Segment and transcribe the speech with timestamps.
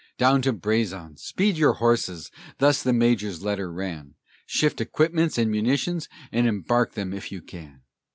[0.17, 4.15] "Down to Brazon speed your horses," thus the Major's letter ran,
[4.47, 7.83] "Shift equipments and munitions, and embark them if you can."